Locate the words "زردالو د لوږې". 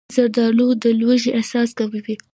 0.15-1.31